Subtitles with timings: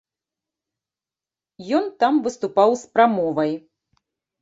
[1.81, 3.51] Ён там выступаў з прамовай.